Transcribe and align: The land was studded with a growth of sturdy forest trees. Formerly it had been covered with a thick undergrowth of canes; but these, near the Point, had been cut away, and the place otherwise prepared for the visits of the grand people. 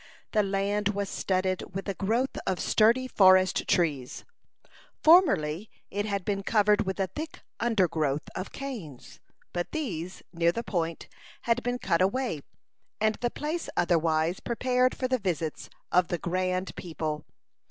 The 0.31 0.41
land 0.41 0.87
was 0.87 1.09
studded 1.09 1.63
with 1.75 1.87
a 1.87 1.93
growth 1.93 2.35
of 2.47 2.59
sturdy 2.59 3.07
forest 3.07 3.67
trees. 3.67 4.25
Formerly 5.03 5.69
it 5.91 6.07
had 6.07 6.25
been 6.25 6.41
covered 6.41 6.87
with 6.87 6.99
a 6.99 7.05
thick 7.05 7.41
undergrowth 7.59 8.27
of 8.33 8.51
canes; 8.51 9.19
but 9.53 9.71
these, 9.71 10.23
near 10.33 10.51
the 10.51 10.63
Point, 10.63 11.07
had 11.41 11.61
been 11.61 11.77
cut 11.77 12.01
away, 12.01 12.41
and 12.99 13.13
the 13.21 13.29
place 13.29 13.69
otherwise 13.77 14.39
prepared 14.39 14.97
for 14.97 15.07
the 15.07 15.19
visits 15.19 15.69
of 15.91 16.07
the 16.07 16.17
grand 16.17 16.75
people. 16.75 17.23